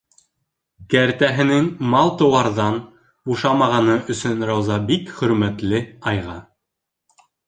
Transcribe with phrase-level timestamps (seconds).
[0.91, 2.79] Кәртәһенең мал-тыуарҙан
[3.31, 6.39] бушамағаны өсөн Рауза бик хөрмәтле айға.